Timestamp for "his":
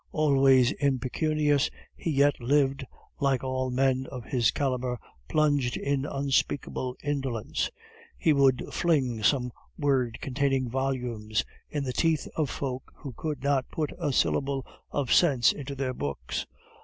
4.25-4.49